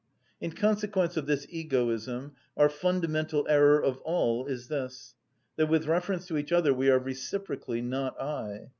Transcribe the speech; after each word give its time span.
In 0.39 0.53
consequence 0.53 1.15
of 1.15 1.27
this 1.27 1.45
egoism 1.47 2.31
our 2.57 2.69
fundamental 2.69 3.45
error 3.47 3.79
of 3.79 3.99
all 3.99 4.47
is 4.47 4.67
this, 4.67 5.13
that 5.57 5.69
with 5.69 5.85
reference 5.85 6.25
to 6.25 6.37
each 6.39 6.51
other 6.51 6.73
we 6.73 6.89
are 6.89 6.97
reciprocally 6.97 7.83
not 7.83 8.19
I. 8.19 8.69